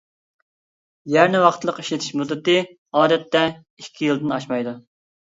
يەرنى 1.15 1.41
ۋاقىتلىق 1.43 1.81
ئىشلىتىش 1.83 2.15
مۇددىتى 2.21 2.55
ئادەتتە 3.01 3.43
ئىككى 3.51 4.07
يىلدىن 4.09 4.33
ئاشمايدۇ. 4.39 4.75